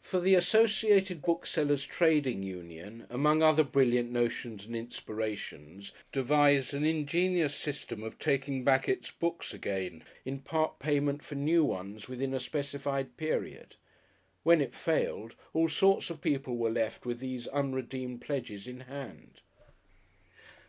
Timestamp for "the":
0.18-0.34